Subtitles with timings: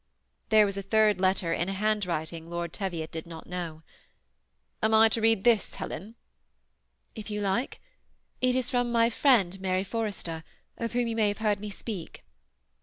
[0.27, 3.83] '* There was a third letter in a handwriting Lord Teviot did not know.
[3.85, 3.85] '^
[4.81, 6.15] Am I to read this, Helen?"
[7.15, 7.77] "If you Uke.
[8.41, 8.61] It i?
[8.63, 10.43] from my friend Mary Forrester,
[10.79, 12.23] of whom you may have heard me speak."